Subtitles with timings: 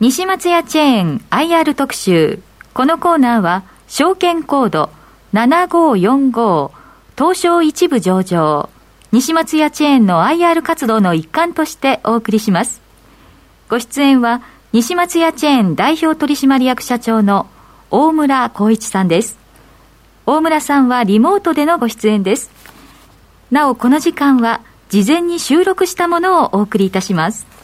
[0.00, 2.38] 西松屋チェーン IR 特集。
[2.72, 4.90] このコーナーは、証券コード
[5.32, 6.70] 7545
[7.16, 8.70] 東証一部上場
[9.10, 12.80] 西松屋チェーンの IR 活動の一環としてお送りします。
[13.68, 17.48] ご出演は西松屋チェーン代表取締役社長の
[17.90, 19.36] 大村光一さんです。
[20.26, 22.52] 大村さんはリモートでのご出演です。
[23.50, 24.60] なおこの時間は
[24.90, 27.57] 事前に収録したものをお送りいたします。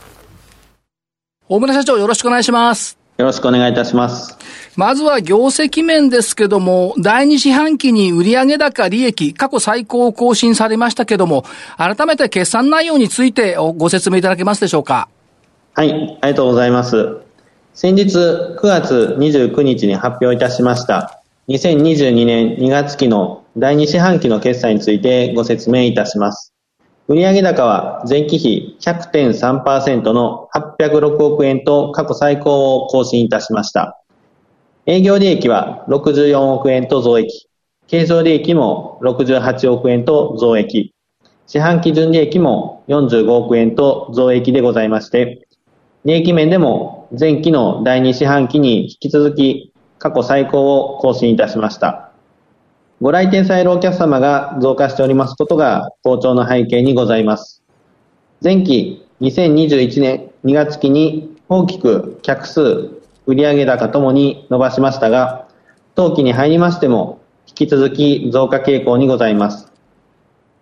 [1.47, 2.97] 大村社長よろしくお願いします。
[3.19, 4.39] よろしくお願いいたします。
[4.77, 11.45] まずは業績面ですけども、第2四半期に売上高利益、過去最高を更新されましたけども、
[11.77, 15.09] 改めて決算内容についてご説明いただけますでしょうか？
[15.75, 17.19] はい、ありがとうございます。
[17.75, 26.54] 先日9月29日に発表いたしました、2022年2月期の第2四半期の決算についてご説明いたします。
[27.07, 34.01] 売上高は前期比100.3%の806億円と過去最高を更新いたしました。
[34.87, 37.47] 営業利益は64億円と増益。
[37.89, 40.95] 経常利益も68億円と増益。
[41.47, 45.47] 四半期純利益も45億円と増益でございまして、
[46.07, 52.04] 利益面でも前期の第2四半期に引き続き過去最高を更新いたしました。
[53.01, 57.63] ご来店されるお客様が増加しておりますことが好調の背景にございます。
[58.43, 62.91] 前期2021年2月期に大きく客数、
[63.27, 65.49] 売上高ともに伸ばしましたが、
[65.95, 69.73] 当期に入りましても引き続き増加傾向にございます。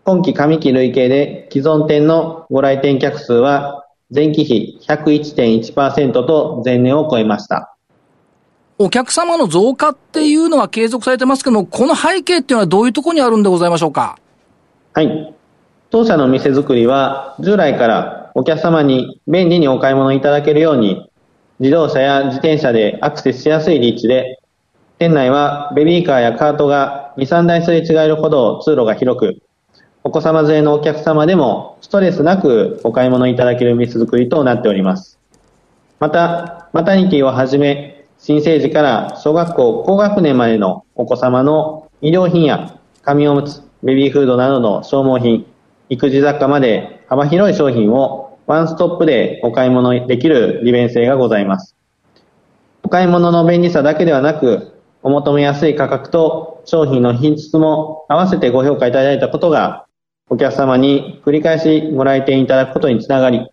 [0.05, 7.72] 今期上期累計で既存店のご来店客数は前期比101.1%と前年を超えました。
[8.79, 14.19] お客様の増加っていうのは継続されてますけども、この背景っていうのはどういうところにあるんでございましょうか？
[14.95, 15.35] はい。
[15.91, 21.09] 当社の店づくりは、従来からお客様に便利にお買い物いただけるように、
[21.61, 24.41] 自動車や自転車でアクセスしやすい立地で、
[24.99, 29.43] 店内はベビーカーやカートが2、3台すれ違えるほど通路が広く、
[30.03, 35.19] お子様連れのお客様でもストレスなくお買い物いただける店づくりとなっております。
[36.01, 37.92] また、マタニティをはじめ、
[38.25, 45.45] 新生児から小学校高学年までのお子様の医療品や紙おむつ、ベビーフードなどの消耗品、
[45.89, 51.75] 育児雑貨まで幅広い商品をワンストップでお買い物できる利便性がございます。
[52.85, 59.87] お買い物の便利さだけではなく、お求めやすい価格と商品の品質も合わせてご評価いただいたことが、
[60.31, 63.49] お客様に繰り返しご来店いただくことにつながり、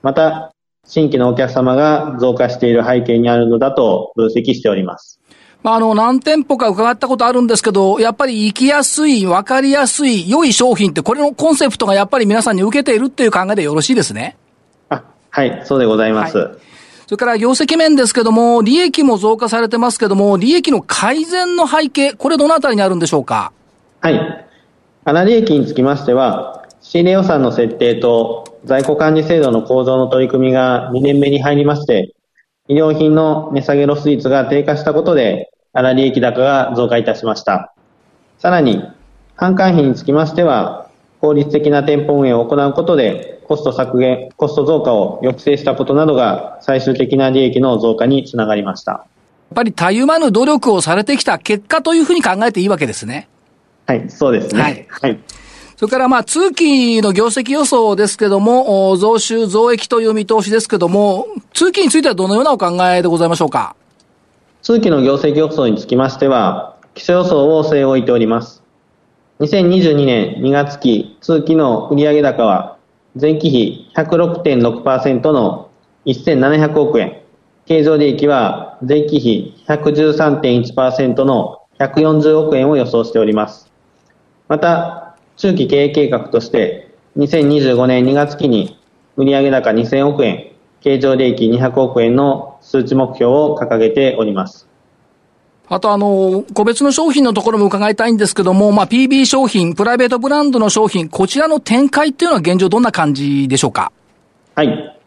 [0.00, 0.54] また、
[0.88, 5.20] 新規のお客様が増加している背景にあるのだと分析しております。
[5.62, 14.36] まあ、あの、何店舗か伺ったことあるんですけど、やっぱり行きやすい、わかりやすい、良い商品って、これのコンセプトがやっぱり皆さんに受けているっていう考えでよろしいですね。
[14.88, 16.38] あ、はい、そうでございます。
[16.38, 16.58] はい、
[17.06, 23.52] それから業績面ですけども、利益も増加されてますけども、利益の改善の背景、これどのあたりにあるんでしょうか？
[24.00, 24.46] はい。
[25.04, 32.14] 穴利益につきましては、仕入れ予算の設定と在庫管理制度の構造の取り組みが2年目に入りまして、
[32.68, 37.72] 医療品の値下げロス率が低下したことで、粗利益高が増加いたしました。
[38.38, 38.82] さらに、
[39.36, 48.92] 販管費につきましては、効率的な店舗運営を行うことで、コスト削減、コスト増加を抑制したことなどが、最終的な利益の増加につながりました。
[48.92, 49.06] やっ
[49.54, 53.28] ぱりたゆまぬ努力をされてきた結果というふうに考えていいわけですね。
[53.86, 54.60] はい、そうですね。
[54.60, 54.86] はい。
[54.88, 55.37] はい
[55.78, 63.76] それからまあ通期の業績予想ですけども、増収増益という見通しですけども、通期についてはどのようなお考えでございましょうか？
[64.62, 68.64] 通期の業績予想につきましては、基礎予想を据え置いております。
[69.38, 72.76] 2022年2月期通期の売上高は、
[73.14, 75.70] 前期比106.6%の
[76.06, 77.22] 1700億円。
[77.66, 83.70] 経常利益は前期比113.1%の140億円を予想しております。
[84.48, 85.07] また、
[85.38, 88.76] 中期経営計画として、2025年2月期に
[89.16, 90.50] 売上高2000億円、
[90.80, 94.66] 経常利益200億円の数値目標を掲げております。
[95.68, 103.92] あとあの、個別の商品のところも伺いたいんですけども、まあ PB 商品、プライベートブランドの商品、こちらの展開っていうのは現状どんな感じでしょうか？
[104.56, 104.98] はい。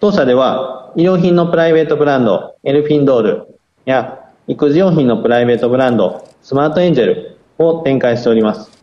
[0.00, 4.18] 当社では、医療品のプライベートブランド、エルフィンドールや、
[4.48, 8.81] 育児用品のプライベートブランド、スマートエンジェルを展開しております。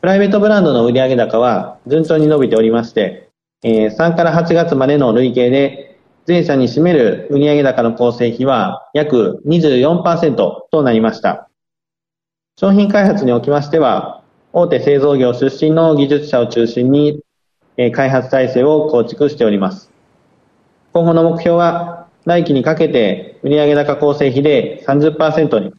[0.00, 3.28] プライベートブランドの売上高は順調に伸びておりまして、
[3.62, 10.36] えー、3から8月までの累計で、全社に占める売上高の構成比は約24%
[10.70, 11.50] となりました。
[12.58, 14.22] 商品開発におきましては、
[14.54, 17.20] 大手製造業出身の技術者を中心に、
[17.76, 19.90] え、開発体制を構築しております。
[20.94, 25.74] 今後の目標は、来期にかけて売上高構成比で30%に、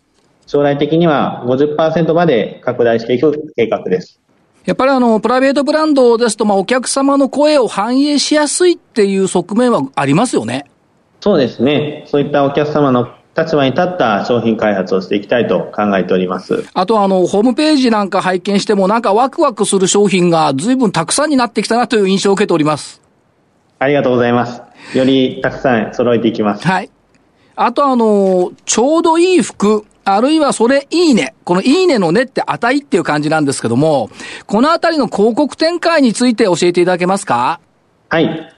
[0.51, 4.19] 将来的には50%まで拡大していく計画です。
[4.65, 10.65] やっぱりあの、プライベートブランドですと、まあ、お客様の声を反映しやすいっていう側面はありますよね。
[11.21, 12.03] そうですね。
[12.05, 13.07] そういったお客様の
[13.37, 16.65] 立場に立った商品開発をしていきたいと考えております。
[16.73, 23.01] あとあの、ホームページなんか拝見してもなんかワクワクする商品が随分たくさんになってきたなという印象を受けております。
[23.79, 24.61] ありがとうございます。
[24.97, 26.67] よりたくさん揃えていきます。
[26.67, 26.91] はい。
[27.55, 29.85] あとあの、ちょうどいい服、
[30.15, 31.33] あるいはそれいいね。
[31.43, 34.09] このいいねのねって値っていう感じなんですけども、
[34.45, 37.59] このあたりの広告展開について教えていただけますか？
[38.09, 38.53] はい。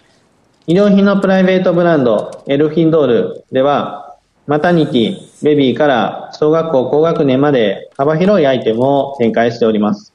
[0.68, 4.16] 医療品のプライベートブランド、エルフィンドールでは、
[4.48, 10.14] マタニティ、ベビーから小学校高学年まで幅広いアイテムを展開しております。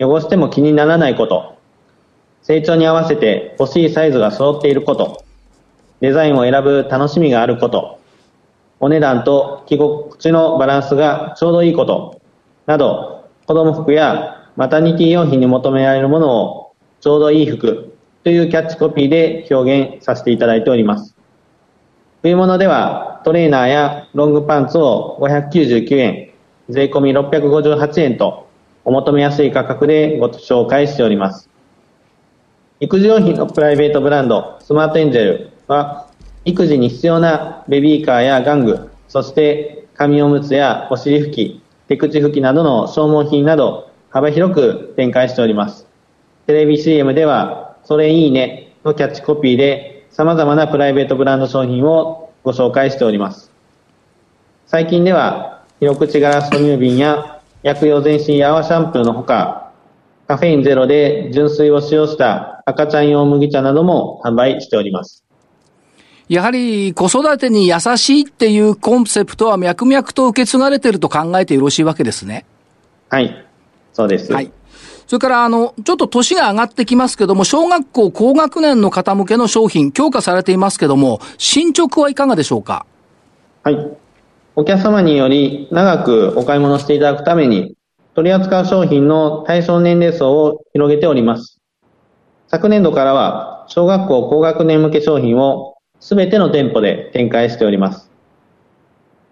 [0.00, 1.56] 汚しても気にならないこと、
[2.42, 5.24] 成長に合わせて欲しいサイズが揃っていること、
[6.00, 8.00] デザインを選ぶ楽しみがあること、
[8.80, 12.20] お値段と着心地のバランスがちょうどいいこと、
[12.66, 21.14] など、子供服やマタニティ用品に求められるものをちょうどいい服というキャッチコピーで表現させていただいております。
[22.22, 26.30] 冬物ではトレーナーやロングパンツを599円、
[26.70, 28.48] 税込み658円と
[28.84, 31.50] お求めやすい価格でご紹介しております。
[32.80, 36.08] 育児用品のプライベートブランドスマートエンジェルは
[36.46, 45.86] 育児に必要なベビーカーや玩具、そして紙おむつやお尻拭き、手口拭きなどの消耗品など幅広く展開しております。
[46.46, 53.50] テレビ CM では、それいいねのキャッチコピーで様々なプライベートブランド商品をご紹介しております。
[54.66, 59.72] 最近では、広口ガラス乳瓶や薬用全身泡シャンプーのほか、
[60.28, 65.24] カフェインゼロで純水を使用した赤ちゃん用麦茶なども販売しております。
[66.28, 72.46] やはり子育てに優しいっていうコンセプトは脈々と受け継がれていると考えてよろしいわけですね。
[73.10, 73.46] はい。
[73.92, 74.32] そうです。
[74.32, 74.50] はい。
[75.06, 82.86] それから、あの、ちょっと年が上がってきますけども、小学校高学年の方向けの商品、強化されていますけども、進捗はいかがでしょうか？
[83.62, 83.96] はい。
[84.56, 87.76] お客様により長くお買い物していただくために、
[88.14, 91.60] 取り扱う商品の対象年齢層を広げております。
[92.48, 98.10] 昨年度からは、小学校高学年向け商品をすべての店舗で展開しております。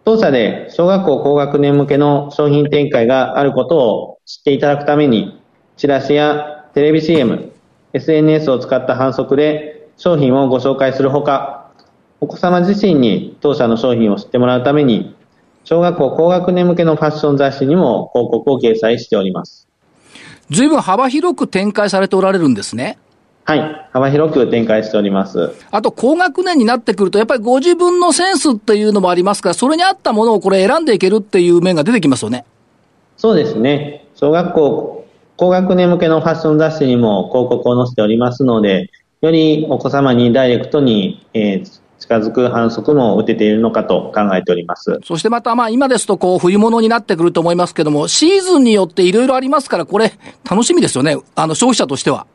[0.05, 5.41] 当社で小学校高学年向けの商品展開があることを知っていただくために、
[5.77, 7.53] チラシやテレビ CM、
[7.93, 11.71] SNS を使った反則で商品をご紹介するほか、
[12.21, 15.15] お子様自身に当社の商品を知ってもらうために、
[15.65, 19.69] 小学校高学年向けのファッション雑誌にも広告を掲載しております。
[20.51, 22.99] 随分幅広く展開されておられるんですね。
[23.45, 23.89] はい。
[23.93, 25.53] 幅広く展開しております。
[25.71, 32.45] あと、高学年になってくると、やっぱりご自分のセンスっていうのもありますから、それに合ったものをこれ選んでいけるっていう面が出てきますよね。
[33.17, 34.07] そうですね。
[34.15, 35.07] 小学校、
[35.37, 38.91] 高学年向けのファッション雑誌にも広告を載せておりますので、
[39.21, 44.99] よりお子様にダイレクトに、えー、近づく反則も打てているのかと考えております。
[45.05, 50.13] そしてまた、まあ今ですとこう冬物になってくると思いますけども、シーズンによっていろいろありますから、これ
[50.49, 51.17] 楽しみですよね。
[51.35, 52.27] あの消費者としては。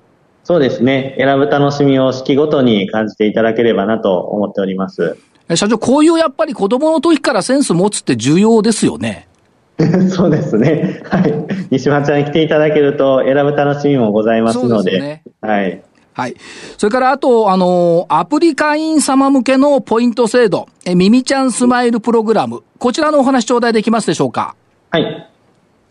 [0.48, 1.14] そうですね。
[1.18, 5.18] 選ぶ楽しみを四季ごとに感じていただければなと思っております。
[5.56, 9.28] 社長、こういうやっぱり子供の時からセンス持つって重要ですよね。
[10.10, 11.02] そうですね。
[11.04, 11.34] はい。
[11.70, 14.92] 西松屋に来ていただけると選ぶ楽しみもございますので。
[14.92, 15.82] でね、はい。
[16.14, 16.36] はい。
[16.78, 22.64] それから、あと、あの、アプリ会員様向けのポイント制度、え、ミミちゃんスマイルプログラム。
[22.80, 24.56] こちらのお話頂戴できますでしょうか？
[24.92, 25.30] はい。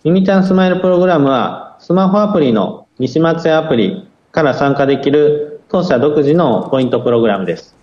[0.04, 7.75] ミミちゃんスマイルプログラムは、スマホアプリの西松屋アプリ、から参加できる当社独自のポイントプログラムです。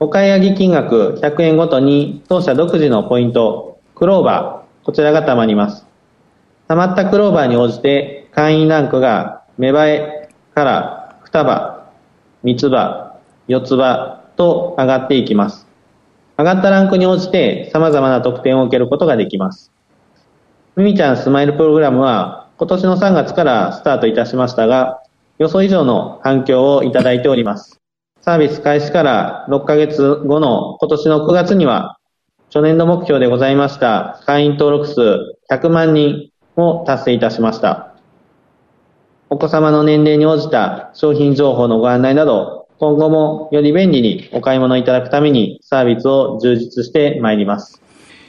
[0.00, 5.86] お買い上げ金額100円ごとに当社独自のポイント、クローバー、こちらが貯まります。
[6.68, 11.90] 貯まったクローバーに応じて会員ランクが芽生えから双葉、
[12.42, 15.66] 三つ葉、四つ葉と上がっていきます。
[16.38, 19.70] 上がったランクに応じて様々な特典を受けることができます。
[20.74, 25.02] みみちゃんスマイルプログラムは今年の3月からスタートいたしましたが、
[25.38, 27.80] 予想以上の反響をいただいております。
[28.22, 31.98] サービス開始から6ヶ月後の今年の9月には、
[32.48, 35.00] 初年度目標でございました会員登録数
[35.50, 37.94] 100万人を達成いたしました。
[39.28, 47.82] お子様の年齢に応じた商品情報のご案内など、今後もより便利にお買い物いただくためにサービスを充実してまいります。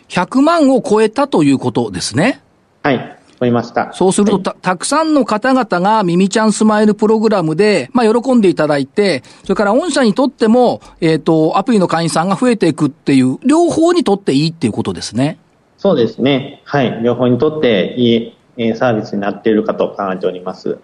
[0.10, 2.42] 100万を超えたということですね。
[2.84, 3.17] はい。
[3.40, 3.92] おりました。
[3.94, 15.40] そうするとた、たくさんの方々がミミちゃんスマイルプログラムで、まあ、喜んでいただいて、それから御社にとっても、えっ、ー、と、アプリの会員さんが増えていくっていう、両方にとっていいっていうことですね。
[15.78, 16.62] そうですね。
[16.66, 17.02] はい。
[17.04, 20.80] 両方にとっていいサービスになっているかと考えております。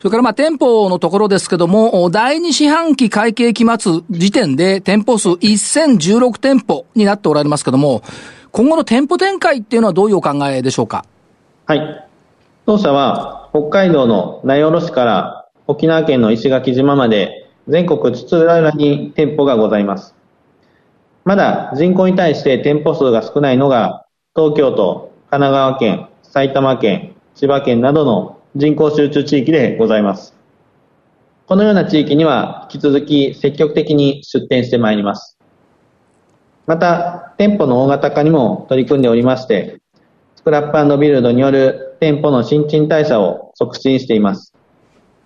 [0.00, 8.02] それからまあ店舗のところですけども、第2四半期会計期末時点で店舗数1016店舗になっておられますけども、
[8.50, 11.06] 今後の店舗展開っていうのはどういうお考えでしょうか？
[11.66, 12.08] はい。
[12.66, 20.14] 当社は北海道の名寄市から沖縄県の石垣島まで全国津々浦々に店舗がございます。
[21.24, 24.04] まだ人口に対して店舗数が少ないのが
[24.36, 30.34] 東京都、神奈川県、埼玉県、千葉県などの人口集中地域でございます。
[31.46, 35.38] このような地域には引き続き積極的に出店してまいります。
[36.66, 39.80] また、店舗の大型化にも取り組んでおりまして、
[40.44, 44.52] クラップビルドによる店舗の新陳代謝を促進しています。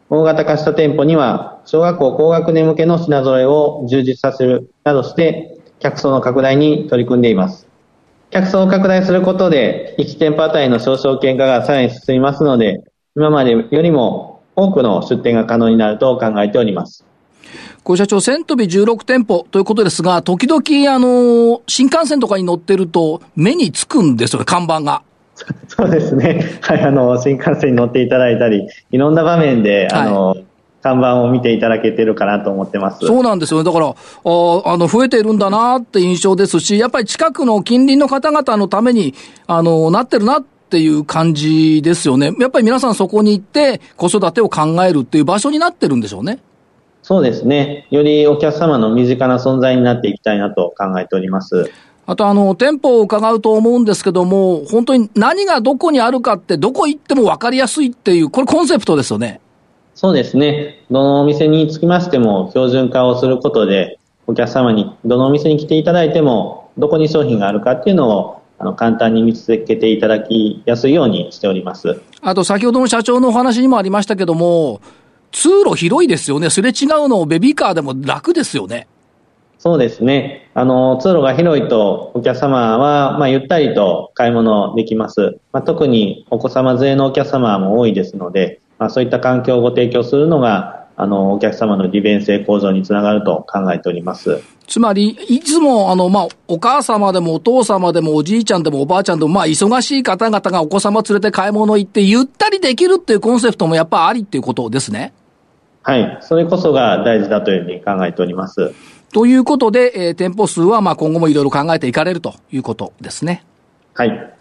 [0.09, 7.67] 大型化した店舗には、小学校高学年向けの品揃えを充実させるなどして、客層の拡大に取り組んでいます。
[8.31, 12.85] 客層を拡大することで、1店舗あたりの少々券化がさらに進みますので、
[13.17, 17.05] 今までよりも多くの出店が可能になると考えております。
[17.83, 25.03] 小社長、千飛び16店舗ということですが、時々、あの、新幹線とかに乗ってると、目につくんですよね、看板が。
[25.69, 26.59] そうですね。
[26.61, 30.45] はい、あの、新幹線に乗っていただいたり、いろんな場面で、あの、はい
[30.81, 33.05] 看板を見ていただけてるかなと思ってます。
[33.05, 33.65] そうなんですよね。
[33.65, 39.13] だから、ああの、増えているんだなって印象ですし、やっぱり近くの近隣の方々のために、
[39.47, 42.33] あの、なってるなっていう感じですよね。
[42.39, 46.39] やっぱり皆さんそこに行って子育てを考えるっていう場所になってるんでしょうね。
[47.03, 47.87] そうですね。
[47.91, 51.71] よりお客様の身近な存在になっていきたいなと考えております。
[52.11, 59.43] あとあの、店舗を伺うと思うんですけども、本当に何がどこにあるかってどこ行っても分かりやすいっていう、これコンセプトですよね。
[59.95, 60.87] そうですね。
[60.91, 72.01] どのお店につきましても標準化をすることで、お客様にどのお店に来ていただいても、どこに商品があるかっていうのをあの、簡単に見つけていただきやすいようにしております。
[72.23, 74.81] あと、先ほどの社長のお話にもありましたけども、
[75.31, 76.49] 通路広いですよね。
[76.49, 78.89] すれ違うのをベビーカーでも楽ですよね。
[79.59, 80.49] そうですね。
[80.55, 85.39] あの、通路が広いと、お客様は、まあ、ゆったりと買い物できます。
[85.53, 94.41] まあ、特にお子様連れのお客様も多いですので、まあ、そういった環境をご提供するのが、あの、お客様の利便性向上につながると考えております。
[94.69, 105.13] つまり、いつも、あの、まあ、お母様でもお父様でもおじいちゃんでもおばあちゃんでも、まあ、忙しい方々がお子様連れて買い物行って、ゆったりできるっていうコンセプトもやっぱありっていうことですね。
[105.83, 106.19] はい。
[106.21, 108.75] それこそが大事だというふうに考えております。
[109.13, 113.45] ということで、えー、店舗数は、まあ、今後もいろいろ考えていかれるということですね。
[113.95, 114.35] はい。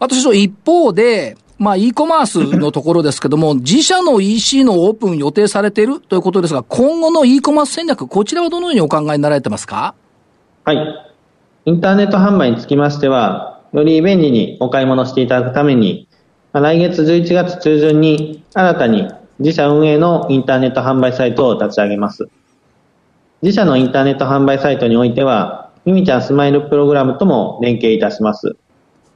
[0.00, 9.94] あと、一方で、まあ、e コマースのところですけども、 自社の EC のオープン予定されているということですが、今後の e コマース戦略、こちらはどのようにお考えになられてますか？
[10.64, 10.78] はい。
[11.66, 16.08] インターネット販売につきましては、より便利にお買い物していただくために、
[16.52, 22.28] 来月11月中旬に新たに自社運営のインターネット販売サイトを立ち上げます。
[23.44, 28.56] 自社のインターネット販売サイトにおいては、ミミちゃんスマイルプログラムとも連携いたします。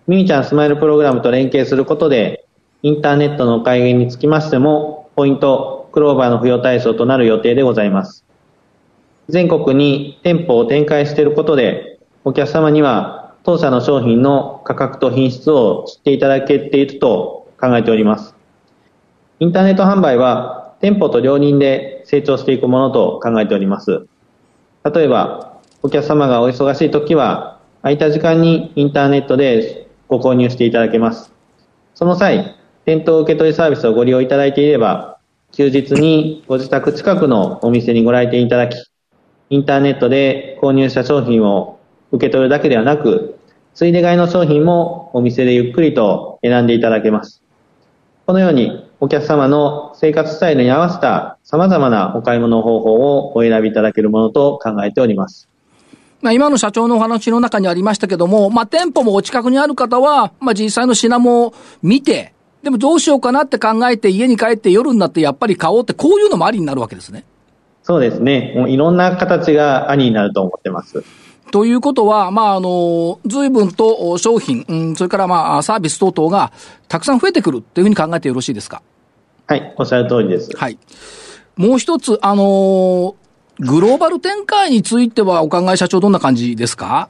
[0.07, 2.45] ミミちゃんスマイルプログラムと連携することで、
[2.83, 8.27] インターネットのお買いにつきましても、ポイント、クローバーの付与対象となる予定でございます。
[9.31, 18.35] 全国に店舗を展開していることで、お客様には当社の商品の価格と品質を知っていただけていると考えております。
[19.41, 24.07] インターネット販売は店舗と両人で成長していくものと考えております。
[24.91, 31.33] 例えば、お客様がお忙しい時は、空いた時間にインターネットでご購入していただけます。
[31.95, 35.19] その際、店頭受け取りサービスをご利用いただいていれば、
[35.53, 38.77] 休日にご自宅近くのお店にご来店いただき、
[39.51, 41.79] インターネットで購入した商品を
[42.13, 43.39] 受け取るだけではなく、
[43.75, 47.43] ついで買いの商品もお店でゆっくりと選んでいただけます。
[48.27, 55.49] このようにお客様の生活スタイルに合わせた様々なお買い物方法をお選びいただけるものと考えております。
[56.21, 62.33] まあ、今の社長のお話の中にありましたけども、まあ、店舗もお近くにある方は、まあ、実際の品も見て、
[62.65, 67.25] でもどうしようかなって考えて家に帰って夜になってやっぱり買おうってこういうのもありになるわけですね。
[67.85, 68.53] そうですね。
[68.57, 71.05] もういろんな形がありになると思ってます。
[71.51, 76.53] ということは、まあ、あの、随分と商品、うん、それからまあ、サービス等々が
[76.89, 78.83] たくさん増えてくるというふうに考えてよろしいですか？
[79.47, 80.51] はい、おっしゃる通りです。
[80.57, 80.79] はい。
[81.57, 83.17] もう一つ、あの
[83.61, 87.09] グローバル展開についてはお考え社長どんな感じですか？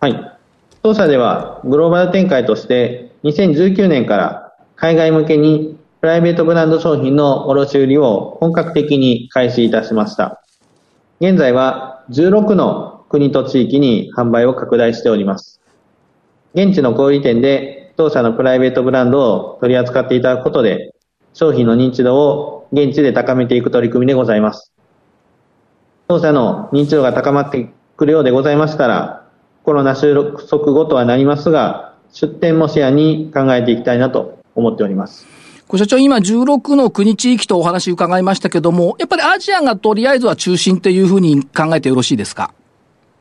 [0.00, 0.38] はい。
[0.82, 10.40] 当社ではグローバル展開として2019年から海外向けにプライベートブランド商品の卸売を本格的に開始いたしました。
[11.20, 15.60] 現在は16の国と地域に販売を拡大しております。
[16.54, 20.94] 現地の小売店で当社のプライベートブランドを取り扱っていただくことで、
[21.34, 24.72] 商品の認知度を現地で高めていく取り組みでございます。
[26.08, 29.26] 当社の認知度が高まってくるようでございましたら、
[29.64, 30.14] コロナ収
[30.48, 35.26] 束後とはなりますが、出店も視野に考えていきたいなと思っております。
[35.66, 42.54] ご社長、今16の国地域とお話伺いましたけども、やっぱりアジアがとりあえずは中心っていうふうに考えてよろしいですか？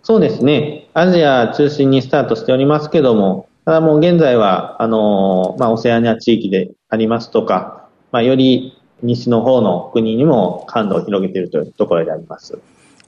[0.08, 0.88] そうですね。
[0.94, 12.58] アジア中心にスタートしておりますけども、ただもう現在は、あの、まあ、オセアニア地域でありますとか、まあ、より西の方の国にも感度を広げているというところであります。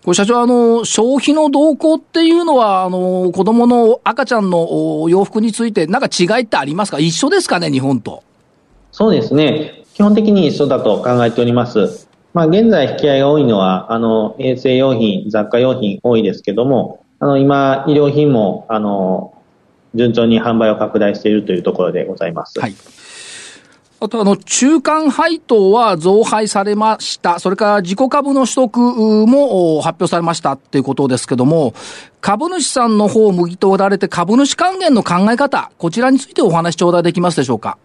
[0.04, 7.00] これ社長、あの、消費の動向っていうのは、あの、子供の赤ちゃんの洋服について、なんか違いってありますか？
[7.00, 8.24] 一緒ですかね、日本と？
[8.92, 9.86] そうですね。
[9.94, 12.09] 基本的に一緒だと考えております。
[12.40, 19.34] まあ、現在引き合いが多いのは、あの、衛生用品、雑貨用品多いですけども、あの、今、医療品も、あの、
[19.94, 22.58] 順調に販売を拡大しているというところでございます。
[22.58, 22.76] はい。
[24.00, 27.40] あと、あの、中間配当は増配されました。
[27.40, 28.80] それから自己株の取得
[29.28, 31.74] も発表されましたっていうことですけども、
[32.22, 37.78] 株主さんの方を向き取られて株主還元の考え方、こちらについてお話頂戴できますでしょうか？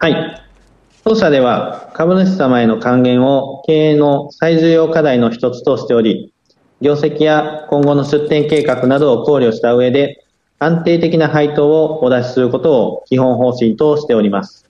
[0.00, 0.45] はい。
[1.08, 6.32] 当社では株主様への還元を経営の最重要課題の一つとしており、
[6.80, 10.26] 業績や今後の出店計画などを考慮した上で、
[10.58, 14.68] 安定的な配当をお出しすることを基本方針としております。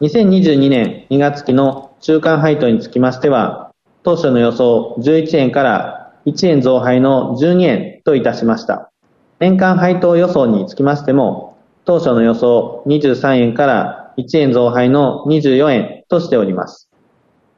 [0.00, 3.70] 2022年2月期の中間配当につきましては、
[4.02, 8.90] 当初の予想11円から1円増配の12円といたしました。
[9.38, 16.88] 年間配当予想につきましても、当初の予想23円から1円増配の24円としております。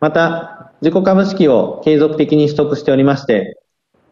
[0.00, 3.58] また、自己株式を継続的に取得しておりまして、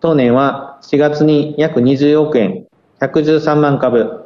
[0.00, 2.66] 当年は4月に約20億円、
[3.00, 4.24] 113万株、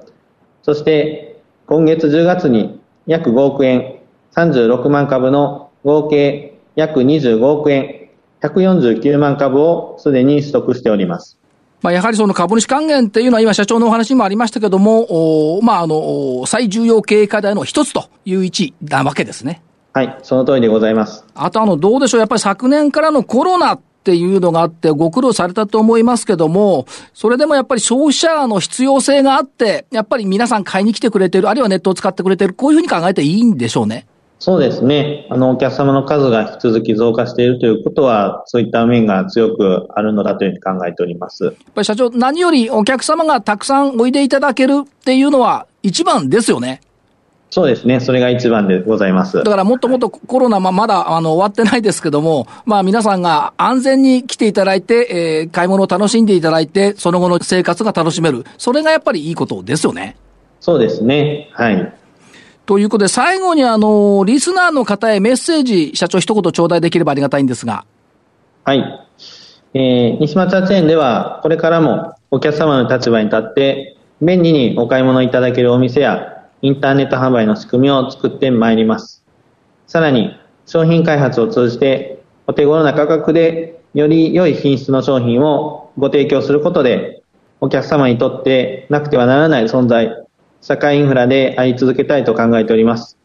[0.62, 4.00] そして今月10月に約5億円、
[4.37, 8.11] 36万株の合計約25億円、
[8.43, 11.40] 149万株をすでに取得しております。
[11.82, 19.62] まあ、やはりその株主還元っていうのは今社長のお話にもありましたけども、おまあ、あの、最重要経営課題の一つという位置なわけですね。
[19.93, 21.25] はい、その通りでございます。
[21.34, 34.06] あとあの、どうでしょう、やっぱり昨年からのコロナっていうのがあってご苦労されたと思いますけども、それでもやっぱり消費者の必要性があって、やっぱり皆さん買いに来てくれてる、あるいはネットを使ってくれてる、こういうふうに考えていいんでしょうね。
[34.41, 35.26] そうですね。
[35.29, 41.45] あの、お客様の数が引き続き増加しているということは、そういった面が強くあるのだというふうに考えております。
[41.45, 46.81] やっぱり社長、何よりお客様がたくさんおいでいただけるっていうのは一番ですよね。
[47.50, 48.00] そうですね。
[48.00, 49.37] それが一番でございます。
[49.37, 58.47] だからもっともっとコロナ、まあ、まだあの終わってないですけども、まあ皆さんが安全に来ていただいて、えー、買い物を楽しんでいただいて、その後の生活が楽しめる。
[58.57, 60.17] それがやっぱりいいことですよね。
[60.61, 61.50] そうですね。
[61.53, 62.00] はい。
[62.71, 67.85] ということで、最後にあの、リスナーの方へメッセージ、社長一言頂戴できればありがたいんですが。
[68.63, 69.09] はい。
[69.75, 79.25] えー、西松チェーンでは、これからもお客様の立場に立って、便利にお買い物いただけるお店や、インターネット販売の仕組みを作ってまいります。
[79.89, 87.25] さらに、商品開発を通じて、お手頃な価格で、より良い品質の商品をご提供することで、
[87.61, 90.25] お客様にとってなくてはならない存在、
[90.61, 93.17] 社会インフラであり続けたいと考えております。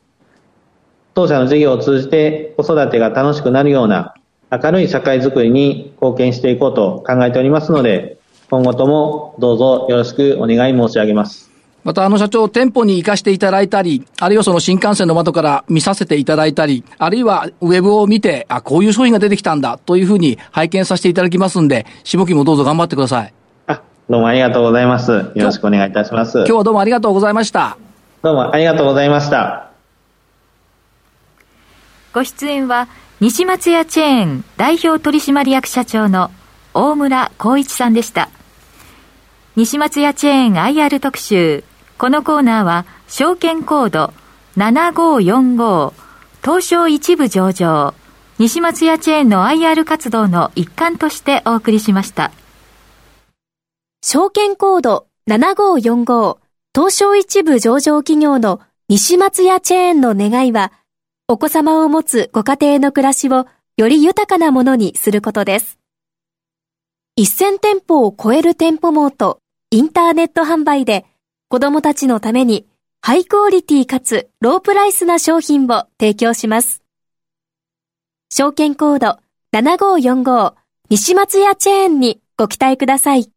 [1.13, 4.15] 当社の事業を通じて子育てが楽しくなるような
[4.51, 8.17] 明るい社会づくりに貢献していこうと考えておりますので、
[8.49, 11.51] 今後ともどうぞよろしくお願い申し上げます。
[11.83, 23.33] またあの社長、店舗に行かせていただいたり、あるいはその新幹線の窓から見させていただいたり、あるいはウェブを見て、あ、こういう商品が出てきたんだというふうに拝見させていただきますんで、下期もどうぞ頑張ってください。
[24.07, 25.11] どうもありがとうございます。
[25.11, 26.37] よろしくお願いいたします。
[26.39, 27.77] 今日はどうもありがとうございました。
[28.21, 29.71] どうもありがとうございました。
[32.13, 32.87] ご出演は、
[33.19, 36.29] 西松屋チェーン代表取締役社長の
[36.73, 38.29] 大村光一さんでした。
[39.55, 41.63] 西松屋チェーン IR 特集。
[41.97, 44.13] このコーナーは、証券コード
[44.57, 45.93] 7545
[46.43, 47.93] 東証一部上場
[48.37, 52.31] 西松屋チェーンの IR 活動の一環としてお送りしました。
[54.07, 56.37] 証券コード7545
[56.75, 60.71] 東証一部上場企業の西松屋チェーンの願いは、
[61.27, 65.79] お子様を持つご家庭の暮らしをより豊かなものにすることです。
[67.19, 69.39] 1000店舗を超える店舗網と
[69.71, 71.07] インターネット販売で
[71.49, 72.67] 子供たちのために
[73.01, 76.83] ハイクオリティかつロープライスな商品を提供します。
[78.31, 79.17] 証券コード
[79.51, 80.53] 7545
[80.91, 83.31] 西松屋チェーンにご期待ください。